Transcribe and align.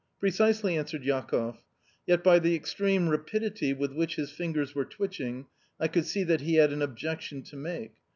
"Precisely," 0.19 0.75
answered 0.75 1.03
Jakoff. 1.03 1.63
Yet 2.07 2.23
by 2.23 2.39
the 2.39 2.55
extreme 2.55 3.07
rapidity 3.09 3.71
with 3.71 3.93
which 3.93 4.15
his 4.15 4.31
fingers 4.31 4.73
were 4.73 4.83
twitching 4.83 5.45
I 5.79 5.89
could 5.89 6.05
see 6.07 6.23
that 6.23 6.41
he 6.41 6.55
had 6.55 6.73
an 6.73 6.81
objection 6.81 7.43
to 7.43 7.55
make. 7.55 7.93